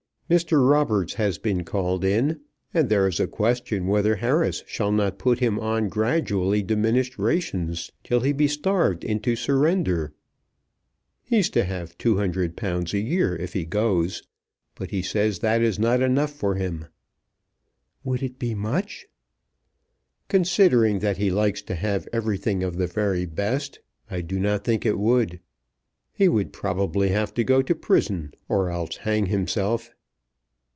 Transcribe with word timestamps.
Mr. 0.31 0.65
Roberts 0.71 1.15
has 1.15 1.37
been 1.39 1.65
called 1.65 2.05
in, 2.05 2.39
and 2.73 2.87
there 2.87 3.05
is 3.05 3.19
a 3.19 3.27
question 3.27 3.85
whether 3.85 4.15
Harris 4.15 4.63
shall 4.65 4.89
not 4.93 5.19
put 5.19 5.39
him 5.39 5.59
on 5.59 5.89
gradually 5.89 6.63
diminished 6.63 7.17
rations 7.19 7.91
till 8.01 8.21
he 8.21 8.31
be 8.31 8.47
starved 8.47 9.03
into 9.03 9.35
surrender. 9.35 10.13
He's 11.21 11.49
to 11.49 11.65
have 11.65 11.97
£200 11.97 12.93
a 12.93 12.99
year 12.99 13.35
if 13.35 13.51
he 13.51 13.65
goes, 13.65 14.23
but 14.75 14.91
he 14.91 15.01
says 15.01 15.39
that 15.39 15.61
it 15.61 15.65
is 15.67 15.77
not 15.77 15.99
enough 16.01 16.31
for 16.31 16.55
him." 16.55 16.85
"Would 18.05 18.23
it 18.23 18.39
be 18.39 18.55
much?" 18.55 19.07
"Considering 20.29 20.99
that 20.99 21.17
he 21.17 21.29
likes 21.29 21.61
to 21.63 21.75
have 21.75 22.07
everything 22.13 22.63
of 22.63 22.77
the 22.77 22.87
very 22.87 23.25
best 23.25 23.81
I 24.09 24.21
do 24.21 24.39
not 24.39 24.63
think 24.63 24.85
it 24.85 24.97
would. 24.97 25.41
He 26.13 26.29
would 26.29 26.53
probably 26.53 27.09
have 27.09 27.33
to 27.33 27.43
go 27.43 27.61
to 27.63 27.75
prison 27.75 28.31
or 28.47 28.69
else 28.69 28.95
hang 28.95 29.25
himself." 29.25 29.91